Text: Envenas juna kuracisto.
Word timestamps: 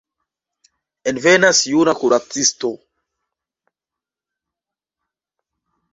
Envenas 1.11 1.51
juna 1.73 1.93
kuracisto. 2.01 2.73